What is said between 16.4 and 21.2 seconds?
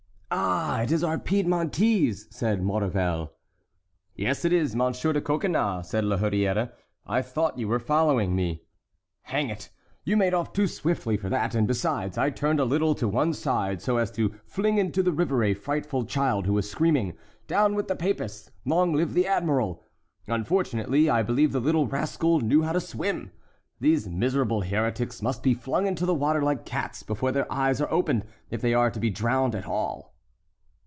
who was screaming, 'Down with the Papists! Long live the admiral!' Unfortunately,